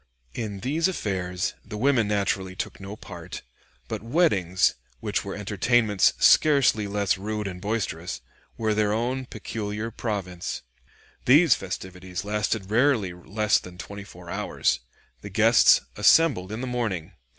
In 0.33 0.61
these 0.61 0.87
affairs 0.87 1.53
the 1.63 1.77
women 1.77 2.07
naturally 2.07 2.55
took 2.55 2.79
no 2.79 2.95
part; 2.95 3.43
but 3.87 4.01
weddings, 4.01 4.73
which 4.99 5.23
were 5.23 5.35
entertainments 5.35 6.13
scarcely 6.17 6.87
less 6.87 7.19
rude 7.19 7.45
and 7.45 7.61
boisterous, 7.61 8.19
were 8.57 8.73
their 8.73 8.93
own 8.93 9.27
peculiar 9.27 9.91
province. 9.91 10.63
These 11.25 11.53
festivities 11.53 12.25
lasted 12.25 12.71
rarely 12.71 13.13
less 13.13 13.59
than 13.59 13.77
twenty 13.77 14.03
four 14.03 14.27
hours. 14.31 14.79
The 15.21 15.29
guests 15.29 15.81
assembled 15.95 16.51
in 16.51 16.61
the 16.61 16.65
morning. 16.65 17.11